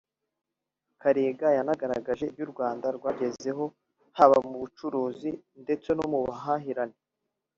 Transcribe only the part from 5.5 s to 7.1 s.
ndetse no mu buhahirane